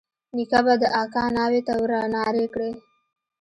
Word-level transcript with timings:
نيکه 0.35 0.59
به 0.65 0.73
د 0.81 0.83
اکا 1.03 1.23
ناوې 1.35 1.61
ته 1.67 1.73
ورنارې 1.81 2.45
کړې. 2.53 2.71